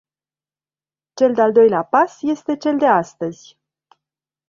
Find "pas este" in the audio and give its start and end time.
1.83-2.55